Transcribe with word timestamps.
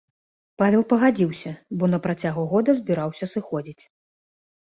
Павел 0.61 0.83
пагадзіўся, 0.93 1.51
бо 1.83 1.89
на 1.93 1.99
працягу 2.07 2.45
года 2.53 2.75
збіраўся 2.79 3.25
сыходзіць. 3.35 3.81